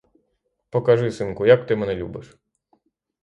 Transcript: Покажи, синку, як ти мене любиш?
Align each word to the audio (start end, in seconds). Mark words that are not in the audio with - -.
Покажи, 0.71 1.11
синку, 1.11 1.45
як 1.45 1.65
ти 1.67 1.75
мене 1.75 1.95
любиш? 1.95 2.37